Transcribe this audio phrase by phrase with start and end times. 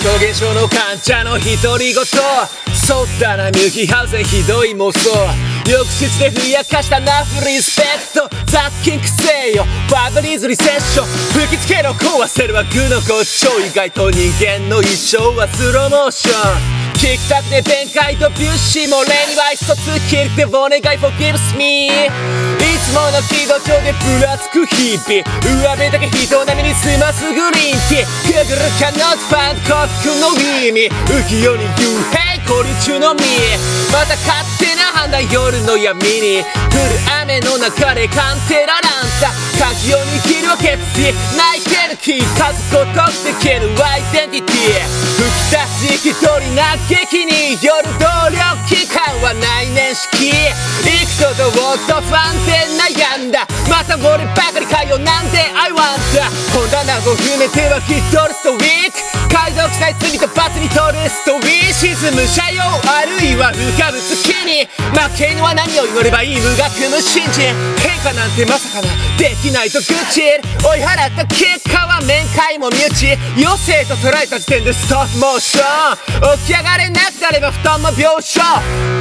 [0.00, 2.04] 現象の患者の独り言
[2.74, 5.10] そうだなミュヒハウゼンひどい妄想
[5.70, 7.82] 浴室でふやかしたナフリスペ
[8.14, 8.36] クト。
[8.46, 9.64] 雑菌くせよ。
[9.90, 11.06] バブリーズリセッション
[11.46, 16.94] 吹きつけろ壊せるは具の骨頂意外と人間の一生はスローモーション。
[16.96, 19.76] キックタクで弁解とビュッシーも例には一つ
[20.08, 21.90] 切ってお願い forgives me
[22.80, 25.22] つもの軌道上でぶらつく日々
[25.62, 30.32] 上辺だけ人並みに済ますグリーンティーくぐるかノットファン幸福の
[30.64, 33.20] 意味浮世に幽閉孤立中の実
[33.92, 36.44] また勝手な判断夜の闇に。
[36.70, 44.56] 降る雨の中でカンテラランタ鍵を握るは決意泣いてる気数ことで消えるアイデンティティ
[45.18, 46.78] 吹き出し一人嘆
[47.10, 48.40] きに夜動力
[48.70, 50.30] 期間はない年式
[51.20, 53.46] 幾度とと不安定悩んだ。
[53.68, 56.00] また俺ばかりかよなんで I want
[56.48, 58.96] 本棚を踏めては一人ストウィーク。
[59.28, 68.88] 解読したい罪と罰に取るストーリーク沈む車両あるいは浮かぶ月に負けには何を祈ればいい無学無信心変化なんてまさかな
[69.20, 70.40] できないと愚痴。
[70.64, 76.40] 追い払った結果は面会も身内余生と捉えた時点でストップモーション。
[76.48, 78.40] 起き上がれなくなれば布団も病床。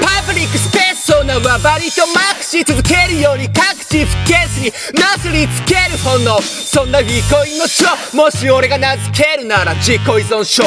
[0.00, 0.55] パブリック
[1.66, 6.40] バリとマークし続けるように各地不潔になすりつける炎。
[6.40, 7.86] そんな憩いの書
[8.16, 10.62] もし俺が名付けるなら自己依存症。